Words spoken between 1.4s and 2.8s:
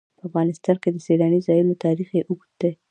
ځایونو تاریخ ډېر اوږد دی.